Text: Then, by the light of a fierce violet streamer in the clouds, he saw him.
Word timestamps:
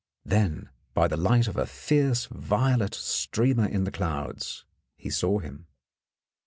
Then, 0.25 0.69
by 0.95 1.07
the 1.07 1.15
light 1.15 1.47
of 1.47 1.55
a 1.57 1.67
fierce 1.67 2.25
violet 2.31 2.95
streamer 2.95 3.67
in 3.67 3.83
the 3.83 3.91
clouds, 3.91 4.65
he 4.97 5.11
saw 5.11 5.37
him. 5.37 5.67